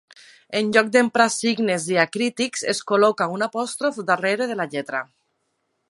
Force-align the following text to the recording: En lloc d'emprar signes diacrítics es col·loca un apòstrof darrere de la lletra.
En 0.59 0.69
lloc 0.77 0.87
d'emprar 0.95 1.27
signes 1.33 1.85
diacrítics 1.91 2.65
es 2.73 2.81
col·loca 2.93 3.29
un 3.35 3.47
apòstrof 3.49 4.01
darrere 4.11 4.49
de 4.55 4.61
la 4.63 4.69
lletra. 4.75 5.05